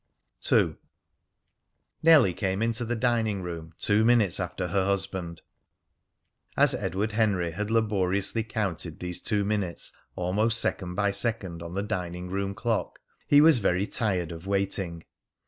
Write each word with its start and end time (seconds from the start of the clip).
II. 0.51 0.77
Nellie 2.01 2.33
came 2.33 2.63
into 2.63 2.83
the 2.85 2.95
dining 2.95 3.43
room 3.43 3.73
two 3.77 4.03
minutes 4.03 4.39
after 4.39 4.69
her 4.69 4.83
husband. 4.83 5.43
As 6.57 6.73
Edward 6.73 7.11
Henry 7.11 7.51
had 7.51 7.69
laboriously 7.69 8.43
counted 8.43 8.99
these 8.99 9.21
two 9.21 9.45
minutes 9.45 9.91
almost 10.15 10.59
second 10.59 10.95
by 10.95 11.11
second 11.11 11.61
on 11.61 11.73
the 11.73 11.83
dining 11.83 12.31
room 12.31 12.55
clock, 12.55 12.97
he 13.27 13.41
was 13.41 13.59
very 13.59 13.85
tired 13.85 14.31
of 14.31 14.47
waiting. 14.47 15.03